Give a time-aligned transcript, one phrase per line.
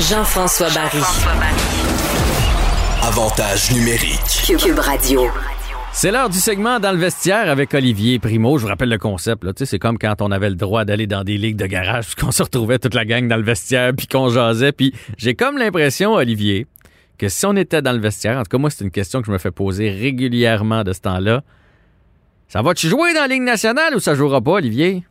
[0.00, 1.02] Jean-François Barry.
[3.02, 4.58] Avantage numérique.
[4.58, 5.26] Cube Radio.
[5.92, 8.56] C'est l'heure du segment dans le vestiaire avec Olivier Primo.
[8.56, 9.44] Je vous rappelle le concept.
[9.44, 9.52] Là.
[9.52, 12.06] Tu sais, C'est comme quand on avait le droit d'aller dans des ligues de garage,
[12.06, 14.72] puis qu'on se retrouvait toute la gang dans le vestiaire, puis qu'on jasait.
[14.72, 16.66] Puis j'ai comme l'impression, Olivier,
[17.18, 19.26] que si on était dans le vestiaire, en tout cas moi, c'est une question que
[19.26, 21.42] je me fais poser régulièrement de ce temps-là.
[22.48, 25.04] Ça va-tu jouer dans la Ligue nationale ou ça jouera pas, Olivier?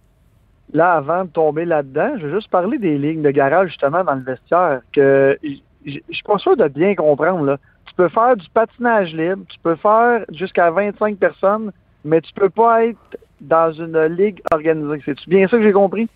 [0.74, 4.14] Là, avant de tomber là-dedans, je veux juste parler des lignes de garage, justement, dans
[4.16, 5.38] le vestiaire, que
[5.86, 7.58] je suis pas sûr de bien comprendre, là.
[7.88, 11.72] Tu peux faire du patinage libre, tu peux faire jusqu'à 25 personnes,
[12.06, 15.02] mais tu peux pas être dans une ligue organisée.
[15.06, 16.08] C'est-tu bien ça que j'ai compris?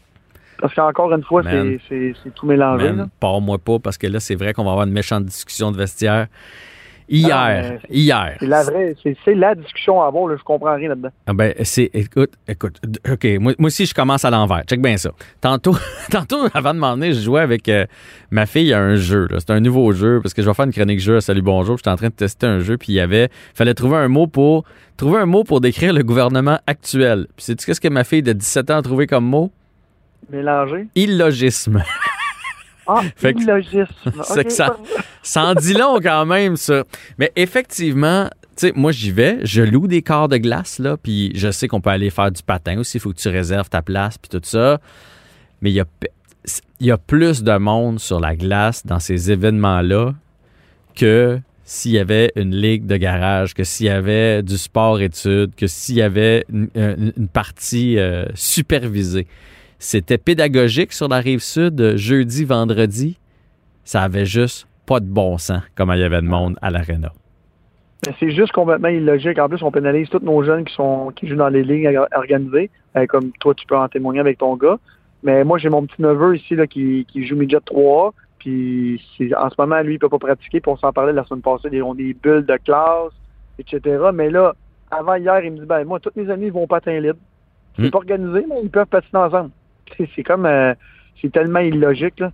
[0.60, 1.42] Parce qu'encore une fois,
[1.90, 2.86] c'est- tout mélangé,
[3.20, 6.28] pars-moi pas, parce que là, c'est vrai qu'on va avoir une méchante discussion de vestiaire.
[7.10, 8.36] Hier, Ah, hier.
[8.40, 10.36] C'est la vraie, c'est la discussion à avoir, là.
[10.38, 11.10] Je comprends rien là-dedans.
[11.28, 11.90] Ah ben, c'est.
[11.94, 12.80] Écoute, écoute.
[13.12, 14.64] OK, moi, moi aussi, je commence à l'envers.
[14.66, 15.12] Check bien ça.
[15.42, 15.76] Tantôt,
[16.12, 17.86] tantôt avant de m'en venir, je jouais avec euh,
[18.32, 19.28] ma fille à un jeu.
[19.38, 21.78] C'est un nouveau jeu parce que je vais faire une chronique jeu à Salut Bonjour.
[21.78, 23.30] J'étais en train de tester un jeu, puis il y avait.
[23.54, 24.64] fallait trouver un mot pour.
[24.96, 27.28] Trouver un mot pour décrire le gouvernement actuel.
[27.36, 29.52] Puis sais-tu qu'est-ce que ma fille de 17 ans a trouvé comme mot?
[30.30, 30.88] Mélangé.
[30.96, 31.84] Illogisme.
[32.88, 33.88] Ah, illogisme.
[34.24, 34.78] C'est Ok, que ça-.
[35.24, 36.84] Ça en dit long quand même, ça.
[37.18, 41.32] Mais effectivement, tu sais, moi, j'y vais, je loue des corps de glace, là, puis
[41.34, 42.98] je sais qu'on peut aller faire du patin aussi.
[42.98, 44.80] Il faut que tu réserves ta place, puis tout ça.
[45.62, 45.86] Mais il y a,
[46.82, 50.14] y a plus de monde sur la glace dans ces événements-là
[50.96, 55.66] que s'il y avait une ligue de garage, que s'il y avait du sport-études, que
[55.66, 59.26] s'il y avait une, partie euh, supervisée.
[59.80, 63.18] C'était pédagogique sur la rive sud, jeudi, vendredi.
[63.86, 67.12] Ça avait juste pas de bon sens, comme il y avait de monde à l'aréna.
[68.06, 69.40] Mais C'est juste complètement illogique.
[69.40, 72.08] En plus, on pénalise tous nos jeunes qui sont qui jouent dans les lignes or-
[72.16, 74.78] organisées, euh, comme toi, tu peux en témoigner avec ton gars.
[75.24, 79.02] Mais moi, j'ai mon petit neveu ici là, qui, qui joue midget 3 puis
[79.38, 80.60] en ce moment, lui, il peut pas pratiquer.
[80.60, 83.14] Puis on s'en parlait la semaine passée, ils ont des bulles de classe,
[83.58, 84.10] etc.
[84.14, 84.54] Mais là,
[84.92, 87.20] avant hier, il me dit ben moi, tous mes amis vont patin libre.
[87.78, 87.90] C'est Hmm.
[87.92, 89.52] pas organisé, mais ils peuvent patiner ensemble.
[89.98, 90.74] C'est c'est comme euh,
[91.22, 92.20] c'est tellement illogique.
[92.20, 92.34] Là.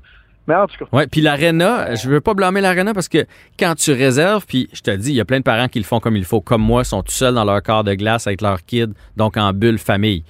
[0.92, 3.26] Ouais, puis l'aréna, je veux pas blâmer l'aréna parce que
[3.60, 5.86] quand tu réserves, puis je te dis, il y a plein de parents qui le
[5.86, 8.42] font comme il faut, comme moi, sont tout seuls dans leur corps de glace avec
[8.42, 10.24] leur kid, donc en bulle famille.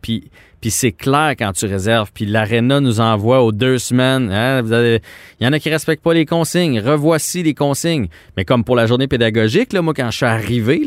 [0.00, 0.30] Puis,
[0.60, 2.10] puis c'est clair quand tu réserves.
[2.14, 4.30] Puis l'aréna nous envoie aux deux semaines.
[4.32, 5.00] hein, il
[5.44, 6.80] y en a qui respectent pas les consignes.
[6.80, 8.08] Revoici les consignes.
[8.36, 10.86] Mais comme pour la journée pédagogique, moi, quand je suis arrivé,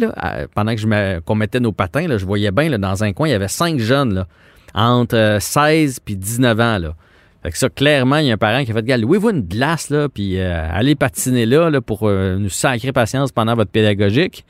[0.55, 3.35] pendant que je qu'on mettait nos patins, je voyais bien, dans un coin, il y
[3.35, 4.25] avait cinq jeunes,
[4.73, 6.79] entre euh, 16 puis 19 ans.
[7.47, 9.39] Fait que ça, clairement, il y a un parent qui a fait Gars, louez-vous une
[9.39, 13.71] glace, là, puis euh, allez patiner là, là pour euh, nous sacrer patience pendant votre
[13.71, 14.45] pédagogique.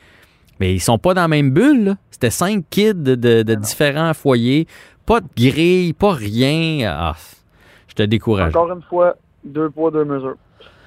[0.60, 1.96] Mais ils sont pas dans la même bulle, là.
[2.10, 4.66] C'était cinq kids de, de- de différents foyers.
[5.06, 6.92] Pas de grille, pas rien.
[6.92, 7.16] Ah,
[7.88, 8.56] je te décourage.
[8.56, 10.38] Encore une fois, deux poids, deux mesures.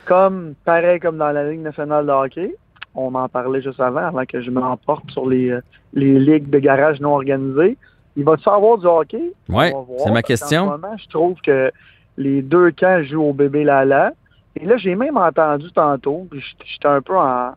[0.04, 2.56] Comme, pareil comme dans la Ligue nationale de hockey,
[2.96, 5.60] on en parlait juste avant, avant que je m'emporte sur les, euh,
[5.94, 7.76] les ligues de garage non organisées.
[8.16, 9.32] Il va-tu avoir du hockey?
[9.48, 10.64] Voir, c'est ma question.
[10.64, 11.70] ce moment, je trouve que
[12.16, 14.12] les deux camps jouent au bébé Lala.
[14.56, 17.52] Et là, j'ai même entendu tantôt, puis j'étais- un peu en.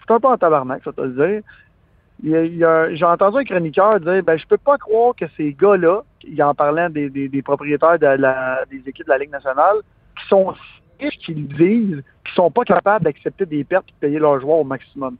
[0.00, 1.42] J'étais un peu en tabarnak, ça te le dire.
[2.94, 6.02] J'ai entendu un chroniqueur dire ben je peux pas croire que ces gars-là,
[6.40, 9.76] en parlant des, propriétaires des équipes de la Ligue nationale,
[10.18, 10.54] qui sont
[11.00, 14.58] riches qu'ils disent, qui sont pas capables d'accepter des pertes et de payer leurs joueurs
[14.58, 15.16] au maximum.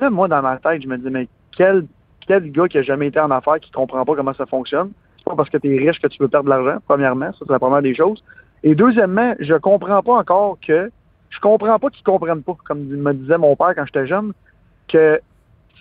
[0.00, 1.86] Là, moi, dans ma tête, je me dis mais quel,
[2.26, 4.90] quel gars qui a jamais été en affaires qui comprend pas comment ça fonctionne?
[5.32, 7.52] Pas parce que tu es riche que tu veux perdre de l'argent, premièrement, ça c'est
[7.52, 8.22] la première des choses.
[8.62, 10.90] Et deuxièmement, je comprends pas encore que
[11.30, 14.32] je comprends pas qu'ils comprennent pas, comme me disait mon père quand j'étais jeune,
[14.88, 15.18] que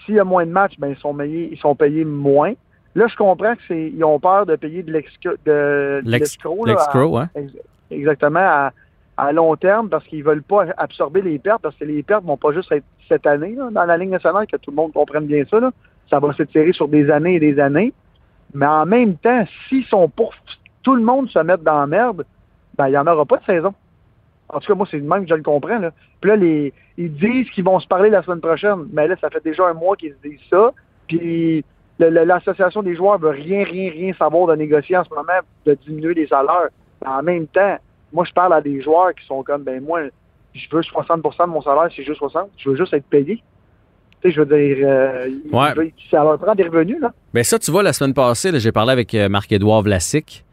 [0.05, 2.53] s'il y a moins de matchs, ben ils sont payés, ils sont payés moins.
[2.95, 7.17] Là, je comprends que c'est ils ont peur de payer de de, de l'escroc, L'excro,
[7.17, 7.29] hein?
[7.35, 7.51] Ex-
[7.91, 8.71] Exactement, à,
[9.17, 12.37] à long terme, parce qu'ils veulent pas absorber les pertes, parce que les pertes vont
[12.37, 15.25] pas juste être cette année, là, dans la Ligue nationale, que tout le monde comprenne
[15.25, 15.59] bien ça.
[15.59, 15.71] Là.
[16.09, 17.91] Ça va s'étirer sur des années et des années.
[18.53, 20.33] Mais en même temps, s'ils sont pour
[20.83, 22.25] tout le monde se mettre dans la merde,
[22.77, 23.73] ben, il n'y en aura pas de saison.
[24.49, 25.79] En tout cas, moi, c'est le même que je le comprends.
[25.79, 25.91] Là.
[26.19, 28.87] Puis là, ils disent qu'ils vont se parler la semaine prochaine.
[28.91, 30.71] Mais là, ça fait déjà un mois qu'ils se disent ça.
[31.07, 31.63] Puis
[31.99, 36.13] l'association des joueurs veut rien, rien, rien savoir de négocier en ce moment, de diminuer
[36.13, 36.69] les salaires.
[37.05, 37.77] En même temps,
[38.11, 40.01] moi, je parle à des joueurs qui sont comme, ben moi,
[40.53, 43.41] je veux 60% de mon salaire, si je veux 60, je veux juste être payé.
[44.21, 45.93] Tu sais, je veux dire, euh, Ouais.
[46.11, 47.11] ça leur prend des revenus, là.
[47.33, 50.43] Ben ça, tu vois, la semaine passée, j'ai parlé avec euh, Marc-Édouard Vlasic,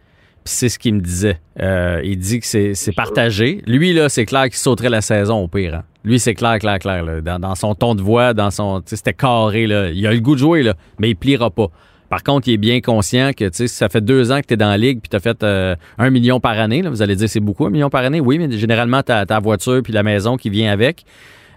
[0.45, 1.39] c'est ce qu'il me disait.
[1.61, 3.63] Euh, il dit que c'est partagé.
[3.67, 5.75] Lui, là, c'est clair qu'il sauterait la saison au pire.
[5.75, 5.83] hein.
[6.05, 7.05] Lui, c'est clair, clair, clair.
[7.05, 7.21] là.
[7.21, 8.81] Dans, dans son ton de voix, dans son.
[8.81, 9.91] tu sais, C'était carré, là.
[9.91, 11.67] Il a le goût de jouer, là, mais il pliera pas.
[12.09, 14.55] Par contre, il est bien conscient que, tu sais, ça fait deux ans que tu
[14.55, 16.81] es dans la ligue puis tu as fait euh, un million par année.
[16.81, 18.21] Là, vous allez dire, c'est beaucoup, un million par année?
[18.21, 21.05] Oui, mais généralement, tu as ta voiture puis la maison qui vient avec.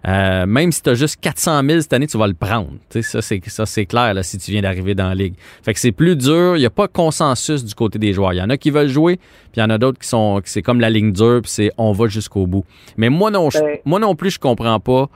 [0.08, 2.72] Euh, même si tu as juste 400 000 cette année, tu vas le prendre.
[3.02, 5.36] Ça, c'est, ça, c'est clair là, si tu viens d'arriver dans la ligue.
[5.64, 6.56] Fait que c'est plus dur.
[6.56, 8.34] Il n'y a pas de consensus du côté des joueurs.
[8.34, 10.42] Il y en a qui veulent jouer, puis il y en a d'autres qui sont.
[10.44, 12.66] c'est comme la ligne dure, puis c'est on va jusqu'au bout.
[12.98, 15.08] Mais moi non, Ben- moi non plus, je comprends pas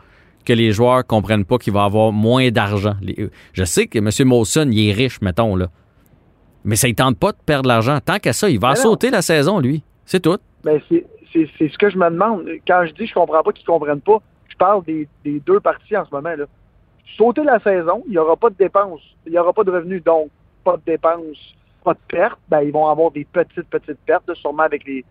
[0.45, 2.95] que les joueurs comprennent pas qu'il va avoir moins d'argent.
[3.53, 4.09] Je sais que M.
[4.27, 5.69] Molson, il est riche, mettons, là.
[6.63, 7.97] Mais ça ne tente pas de perdre l'argent.
[8.03, 9.81] Tant qu'à ça, il va Ben sauter la saison, lui.
[10.05, 10.37] C'est tout.
[10.63, 11.05] Ben, c'est
[11.59, 12.45] ce que je me demande.
[12.67, 14.21] Quand je dis je comprends pas qu'ils comprennent pas,
[14.55, 16.35] je parle des, deux parties en ce moment.
[16.35, 16.45] Là.
[17.17, 20.03] Sauter la saison, il n'y aura pas de dépenses, il n'y aura pas de revenus,
[20.03, 20.29] donc
[20.63, 22.39] pas de dépenses, pas de pertes.
[22.49, 25.03] Ben, ils vont avoir des petites, petites pertes, sûrement avec les,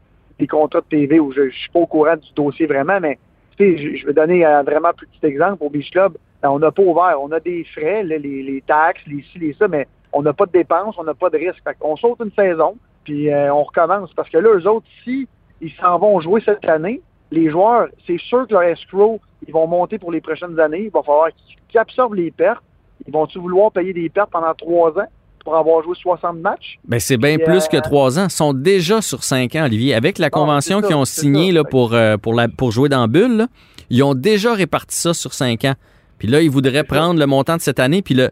[0.49, 3.19] contrats de TV où je ne suis pas au courant du dossier vraiment, mais
[3.57, 6.17] tu je, je vais donner un vraiment petit exemple au Beach Club.
[6.43, 9.69] Ben, on n'a pas ouvert, on a des frais, les, taxes, les ci, les ça,
[9.69, 11.63] mais on n'a pas de dépenses, on n'a pas de risque.
[11.65, 14.13] Fait on saute une saison, puis euh, on recommence.
[14.15, 15.29] Parce que là, eux autres, si
[15.61, 17.01] ils s'en vont jouer cette année,
[17.31, 20.85] les joueurs, c'est sûr que leur escrow, ils vont monter pour les prochaines années.
[20.85, 21.29] Il va falloir
[21.69, 22.63] qu'ils absorbent les pertes.
[23.07, 25.09] Ils vont-tu vouloir payer des pertes pendant trois ans
[25.45, 26.79] pour avoir joué 60 matchs?
[26.85, 28.25] Ben, c'est bien Puis, plus euh, que trois ans.
[28.25, 29.95] Ils sont déjà sur cinq ans, Olivier.
[29.95, 33.07] Avec la Bon, convention qu'ils ont signée là, pour, euh, pour, la, pour jouer dans
[33.09, 33.47] Bulle, là,
[33.91, 35.75] ils ont déjà réparti ça sur cinq ans.
[36.19, 38.31] Puis là, ils voudraient prendre le montant de cette année puis le,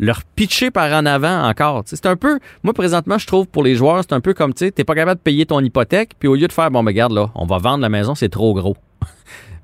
[0.00, 1.82] leur pitcher par en avant encore.
[1.84, 4.64] C'est un peu, moi présentement, je trouve pour les joueurs, c'est un peu comme, tu
[4.64, 6.90] sais, t'es pas capable de payer ton hypothèque, puis au lieu de faire, bon, ben
[6.90, 8.76] regarde là, on va vendre la maison, c'est trop gros.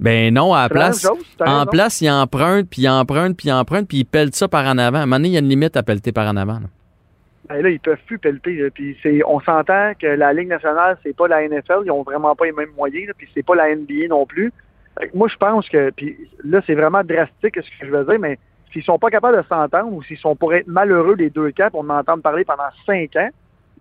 [0.01, 1.71] ben non, à la place, chose, en raison.
[1.71, 4.77] place, ils empruntent, puis ils empruntent, puis ils empruntent, puis ils pèlent ça par en
[4.77, 4.99] avant.
[4.99, 6.61] À un moment donné, il y a une limite à pelleter par en avant.
[6.61, 6.67] là.
[7.49, 8.57] Ben là, ils peuvent plus pelleter.
[8.57, 8.71] là.
[8.75, 12.35] Puis c'est, on s'entend que la Ligue nationale, c'est pas la NFL, ils ont vraiment
[12.35, 14.53] pas les mêmes moyens, là, puis c'est pas la NBA non plus.
[15.15, 18.39] Moi, je pense que, puis là, c'est vraiment drastique ce que je veux dire, mais
[18.77, 21.71] s'ils sont pas capables de s'entendre ou s'ils sont pour être malheureux des deux cas,
[21.71, 23.31] puis on en entend parler pendant cinq ans,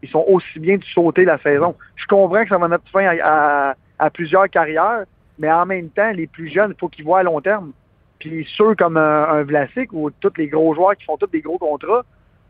[0.01, 1.75] ils sont aussi bien de sauter la saison.
[1.97, 3.75] Je comprends que ça va mettre fin à,
[4.13, 5.03] plusieurs carrières,
[5.37, 7.73] mais en même temps, les plus jeunes, il faut qu'ils voient à long terme.
[8.19, 11.57] Puis ceux comme un, Vlasic ou tous les gros joueurs qui font tous des gros
[11.57, 12.05] contrats,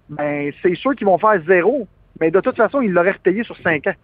[0.09, 1.87] ben c'est sûr qu'ils vont faire zéro.
[2.19, 3.95] Mais de toute façon, ils l'auraient repayé sur cinq ans.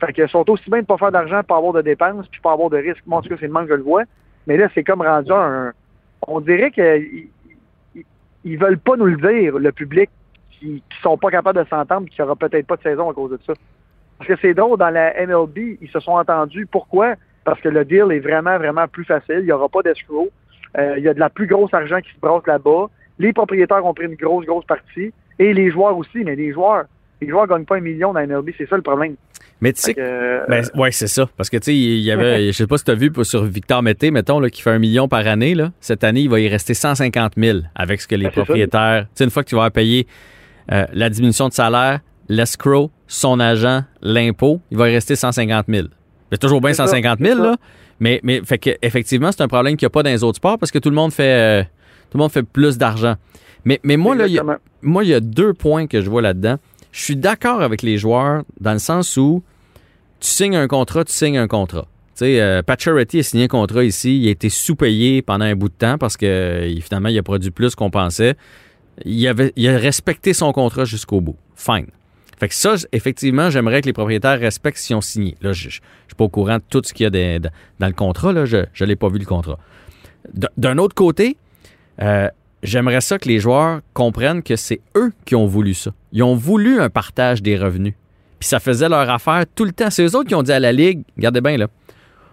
[0.00, 2.52] Fait qu'ils sont aussi bien de pas faire d'argent, pas avoir de dépenses, puis pas
[2.52, 3.02] avoir de risques.
[3.06, 4.04] Moi, en tout cas, c'est le manque que je le vois.
[4.46, 5.72] Mais là, c'est comme rendu un.
[6.26, 7.30] On dirait qu'ils
[8.44, 10.10] ils, veulent pas nous le dire, le public,
[10.50, 13.30] qui, qui sont pas capables de s'entendre, n'y aura peut-être pas de saison à cause
[13.30, 13.54] de ça.
[14.18, 16.66] Parce que c'est drôle, dans la MLB, ils se sont entendus.
[16.66, 17.14] Pourquoi?
[17.44, 19.38] Parce que le deal est vraiment, vraiment plus facile.
[19.38, 20.28] Il n'y aura pas d'escroc.
[20.76, 22.86] Euh, il y a de la plus grosse argent qui se brasse là-bas.
[23.18, 25.12] Les propriétaires ont pris une grosse, grosse partie.
[25.38, 26.84] Et les joueurs aussi, mais les joueurs,
[27.22, 29.16] les joueurs gagnent pas un million dans la MLB, c'est ça le problème.
[29.60, 31.28] Mais tu sais, que, euh, Ben, ouais, c'est ça.
[31.36, 33.44] Parce que, tu sais, il y avait, je sais pas si tu as vu sur
[33.44, 35.72] Victor Mété, mettons, là, qui fait un million par année, là.
[35.80, 39.02] Cette année, il va y rester 150 000 avec ce que les Ben, propriétaires.
[39.04, 40.06] Tu sais, une fois que tu vas avoir payé
[40.72, 45.88] euh, la diminution de salaire, l'escrow, son agent, l'impôt, il va y rester 150 000.
[46.32, 47.44] C'est toujours bien C'est ça, 150 c'est 000, ça.
[47.50, 47.56] là.
[47.98, 50.36] Mais, mais, fait que, effectivement, c'est un problème qu'il n'y a pas dans les autres
[50.36, 51.62] sports parce que tout le monde fait, euh,
[52.10, 53.16] tout le monde fait plus d'argent.
[53.66, 54.58] Mais, mais moi, là, il y a- exactement.
[54.80, 56.56] moi, il y a deux points que je vois là-dedans.
[56.92, 59.42] Je suis d'accord avec les joueurs dans le sens où
[60.20, 61.86] tu signes un contrat, tu signes un contrat.
[62.14, 65.68] Tu sais, euh, a signé un contrat ici, il a été sous-payé pendant un bout
[65.68, 68.36] de temps parce que euh, finalement, il a produit plus qu'on pensait.
[69.04, 71.36] Il, a respecté son contrat jusqu'au bout.
[71.56, 71.86] Fine.
[72.38, 75.36] Fait que ça, effectivement, j'aimerais que les propriétaires respectent s'ils ont signé.
[75.40, 75.80] Là, je ne suis
[76.16, 78.44] pas au courant de tout ce qu'il y a dans le contrat.
[78.44, 79.58] Je ne l'ai pas vu le contrat.
[80.56, 81.36] D'un autre côté,
[82.02, 82.28] euh,
[82.62, 85.92] j'aimerais ça que les joueurs comprennent que c'est eux qui ont voulu ça.
[86.12, 87.94] Ils ont voulu un partage des revenus.
[88.40, 89.90] Puis ça faisait leur affaire tout le temps.
[89.90, 91.68] C'est eux autres qui ont dit à la Ligue, regardez bien là,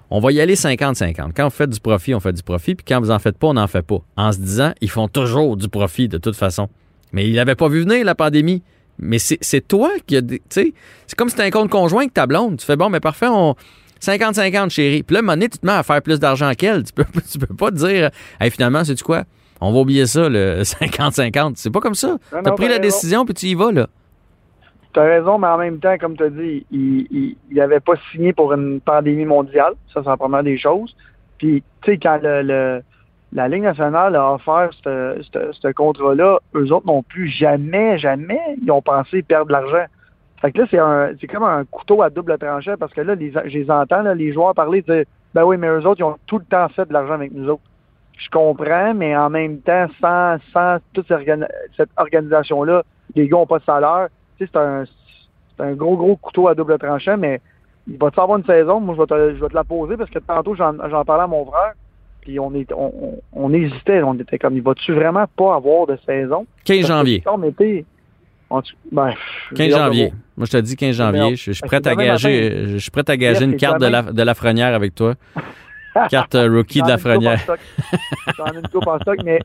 [0.10, 1.32] on va y aller 50-50.
[1.36, 2.76] Quand vous faites du profit, on fait du profit.
[2.76, 4.00] Puis quand vous en faites pas, on n'en fait pas.
[4.16, 6.70] En se disant, ils font toujours du profit de toute façon.
[7.12, 8.64] Mais ils n'avaient pas vu venir la pandémie.
[9.00, 10.22] Mais c'est toi qui a.
[10.22, 10.74] Tu sais,
[11.06, 12.58] c'est comme si tu un compte conjoint avec ta blonde.
[12.58, 13.56] Tu fais bon, mais parfait, on.
[14.02, 15.04] 50-50, chérie.
[15.04, 16.84] Puis là, à un moment donné, tu te mets à faire plus d'argent qu'elle.
[16.84, 19.24] Tu peux, tu peux pas te dire, hey, finalement, c'est tu quoi?
[19.60, 21.54] On va oublier ça, le 50-50.
[21.56, 22.18] C'est pas comme ça.
[22.32, 23.88] T'as non, pris la décision, puis tu y vas, là.
[24.94, 28.34] Tu as raison, mais en même temps, comme tu as dit, il n'avait pas signé
[28.34, 29.74] pour une pandémie mondiale.
[29.94, 30.96] Ça, c'est la première des choses.
[31.38, 32.82] Puis, tu sais, quand le, le-
[33.34, 38.82] la Ligue nationale a offert ce- contrat-là, eux autres non plus, jamais, jamais, ils ont
[38.82, 39.86] pensé perdre de l'argent.
[40.42, 43.58] Fait que là, c'est comme un couteau à double tranchant parce que là, les, je
[43.58, 45.04] les entends, là, les joueurs parler, dire
[45.34, 47.50] Ben oui, mais eux autres, ils ont tout le temps fait de l'argent avec nous
[47.50, 47.64] autres.
[48.18, 52.84] Je comprends, mais en même temps, sans, sans toute cette organisation-là,
[53.16, 54.08] les gars n'ont pas de salaire.
[54.40, 54.84] C'est un,
[55.60, 57.42] un gros, gros couteau à double tranchant, mais
[57.88, 58.80] il va te avoir une saison.
[58.80, 60.74] Moi, je vais te, je vais te la poser parce que tantôt, j'en
[61.06, 61.74] parlais à mon frère.
[62.22, 64.04] Puis on, est, on, on, on hésitait.
[64.04, 66.46] On était comme, il va-tu vraiment pas avoir de saison?
[66.66, 67.22] 15 janvier.
[67.22, 67.32] Tout-
[68.92, 69.10] ben,
[69.56, 70.14] 15 j'ai hâte de janvier.
[70.38, 71.36] Moi, je te dis 15 janvier.
[71.36, 74.02] Je, je suis prêt à gager, je suis prêt à gager une carte de la,
[74.04, 75.16] de Lafrenière avec toi.
[76.10, 77.40] Carte euh, rookie de Lafrenière.
[77.40, 77.60] stock.
[78.38, 79.40] J'en ai une coupe en stock, mais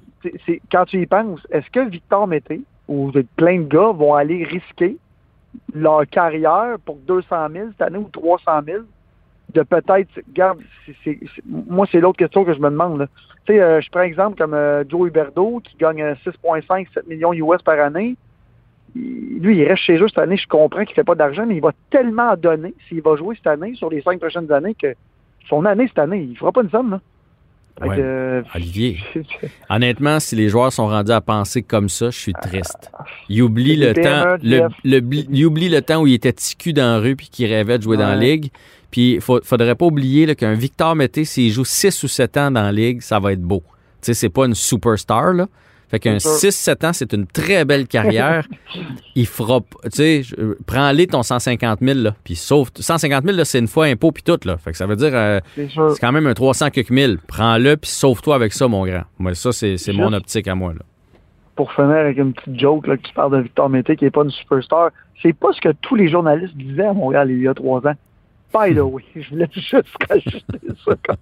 [0.70, 2.60] quand tu y penses, est-ce que Victor Mété
[2.92, 4.96] ou plein de gars vont aller risquer
[5.74, 8.82] leur carrière pour 200 000 cette année ou 300 000
[9.54, 10.60] de peut-être, regarde,
[11.46, 13.08] moi, c'est l'autre question que je me demande.
[13.44, 17.06] Tu sais, euh, je prends exemple comme euh, Joe Huberdeau qui gagne euh, 6,5, 7
[17.08, 18.16] millions US par année.
[18.94, 20.36] Lui, il reste chez eux cette année.
[20.36, 23.46] Je comprends qu'il fait pas d'argent, mais il va tellement donner s'il va jouer cette
[23.46, 24.94] année, sur les cinq prochaines années, que
[25.48, 27.00] son année cette année, il fera pas une somme.
[27.80, 27.96] Ouais.
[27.98, 28.98] euh, Olivier,
[29.70, 32.90] honnêtement, si les joueurs sont rendus à penser comme ça, je suis triste.
[33.28, 34.72] Ils oublient le temps, le, Jeff.
[34.84, 37.46] le bli- ils oublient le temps où il était ticu dans la rue puis qu'il
[37.46, 38.50] rêvait de jouer dans la ligue.
[38.90, 42.62] Puis il faudrait pas oublier qu'un Victor Mété, s'il joue 6 ou 7 ans dans
[42.62, 43.62] la ligue, ça va être beau.
[44.02, 45.48] Tu sais, c'est pas une superstar, là.
[45.92, 46.72] Fait qu'un C'est sûr.
[46.74, 48.48] 6-7 ans, c'est une très belle carrière.
[49.14, 53.44] il fera, tu sais, euh, prends-les ton 150 000, là, puis sauf, 150 000, là,
[53.44, 54.56] c'est une fois impôt puis tout, là.
[54.56, 57.18] Fait que ça veut dire, euh, c'est quand même un 300 quelques mille.
[57.28, 59.02] Prends-le puis sauve-toi avec ça, mon grand.
[59.18, 60.80] Moi, ça, c'est mon optique à moi, là.
[61.56, 64.10] Pour finir avec une petite joke, là, que tu parles de Victor Mété qui n'est
[64.10, 64.88] pas une superstar,
[65.20, 67.94] c'est pas ce que tous les journalistes disaient à Montréal il y a trois ans.
[68.52, 69.72] By the way, je voulais juste
[70.08, 71.16] rajouter ça comme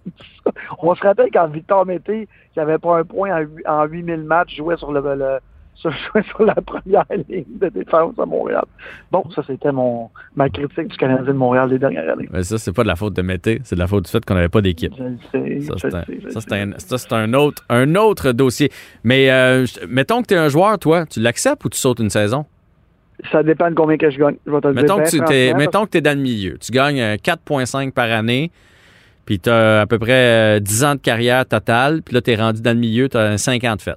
[0.45, 0.51] ça.
[0.81, 4.23] On se rappelle quand Victor Mété, qui avait pas un point en, huit- en 8000
[4.25, 5.39] matchs, jouait sur, le, le-
[5.75, 8.65] sur, jouait sur la première ligne de défense à Montréal.
[9.13, 12.29] Bon, ça c'était mon ma critique du Canadien de Montréal des dernières années.
[12.33, 14.25] Mais ça, c'est pas de la faute de Mété, c'est de la faute du fait
[14.25, 14.93] qu'on n'avait pas d'équipe.
[14.95, 18.71] Ça, c'est un, un- un autre, un autre dossier.
[19.05, 22.11] Mais euh, mettons que tu es un joueur, toi, tu l'acceptes ou tu sautes une
[22.11, 22.45] saison?
[23.31, 24.37] Ça dépend de combien que je gagne.
[24.47, 26.59] Je vais te Mettons dire que, tu es, mettons que tu es dans le milieu.
[26.59, 28.51] Tu gagnes euh, 4,5 par année,
[29.27, 32.31] puis tu as à peu près euh, 10 ans de carrière totale, puis là, tu
[32.31, 33.97] es rendu dans le milieu, tu as un 50 fait.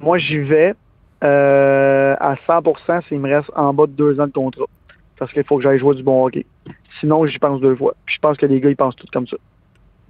[0.00, 0.74] Moi, j'y vais
[1.24, 4.66] euh, à 100% s'il me reste en bas de deux ans de contrat.
[5.18, 6.46] Parce qu'il faut que j'aille jouer du bon hockey.
[7.00, 7.94] Sinon, j'y pense deux fois.
[8.06, 9.36] Puis je pense que les gars, ils pensent tous comme ça.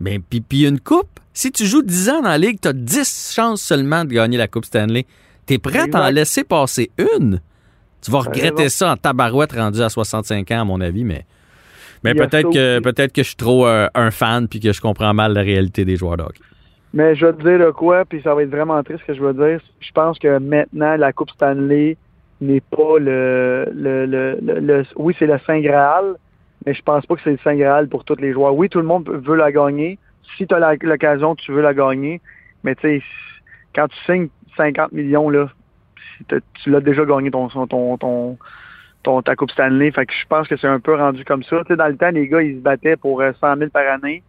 [0.00, 2.72] Ben, puis, puis une coupe, si tu joues 10 ans dans la ligue, tu as
[2.72, 5.06] 10 chances seulement de gagner la Coupe Stanley.
[5.46, 7.40] Tu es prêt à en laisser passer une?
[8.02, 11.24] Tu vas regretter ça en tabarouette rendu à 65 ans, à mon avis, mais,
[12.04, 15.12] mais peut-être que, peut-être que je suis trop euh, un fan puis que je comprends
[15.14, 16.40] mal la réalité des joueurs de hockey.
[16.94, 19.14] Mais je vais te dire de quoi, puis ça va être vraiment triste ce que
[19.14, 19.60] je veux dire.
[19.80, 21.96] Je pense que maintenant, la Coupe Stanley
[22.40, 26.14] n'est pas le, le, le, le- oui, c'est le Saint Graal,
[26.64, 28.54] mais je pense pas que c'est le Saint Graal pour tous les joueurs.
[28.54, 29.98] Oui, tout le monde veut la gagner.
[30.36, 32.20] Si tu as l'occasion, tu veux la gagner.
[32.64, 33.02] Mais tu sais,
[33.74, 35.48] quand tu signes 50 millions, là,
[36.26, 38.38] tu l'as déjà gagné ton, ton, ton,
[39.02, 39.90] ton, ta Coupe Stanley.
[39.90, 41.58] Fait que je pense que c'est un peu rendu comme ça.
[41.60, 43.86] Tu sais, dans le temps, les gars, ils se battaient pour euh, 100 000 par
[43.92, 44.22] année.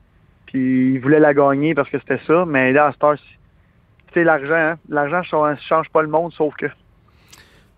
[0.46, 2.46] Puis ils voulaient la gagner parce que c'était ça.
[2.48, 3.24] Mais là, à Star, tu
[4.14, 6.66] sais, l'argent, hein, l'argent change, change pas le monde, sauf que.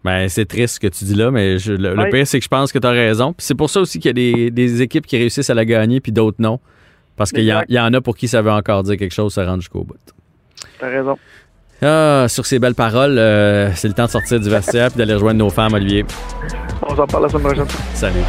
[0.04, 2.50] Ben, c'est triste ce que tu dis là, mais je- le, pire, c'est que je
[2.50, 3.34] pense que tu as raison.
[3.34, 5.64] Puis c'est pour ça aussi qu'il y a des, des équipes qui réussissent à la
[5.66, 6.60] gagner puis d'autres non.
[7.18, 9.46] Parce qu'il y, y en a pour qui ça veut encore dire quelque chose, ça
[9.46, 9.96] rentre jusqu'au bout.
[10.80, 11.20] T'as raison.
[11.84, 15.16] Ah, sur ces belles paroles, euh, c'est le temps de sortir du vestiaire puis d'aller
[15.16, 16.06] rejoindre nos femmes, Olivier.
[16.84, 17.66] On s'en parle la semaine prochaine.
[17.96, 18.22] Salut.